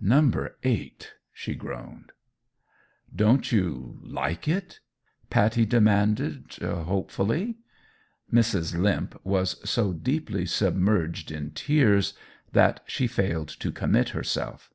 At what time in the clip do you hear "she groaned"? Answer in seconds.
1.32-2.10